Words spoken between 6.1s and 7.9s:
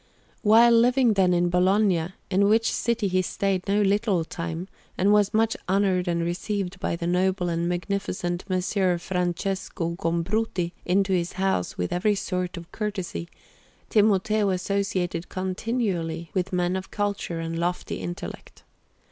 received by the noble and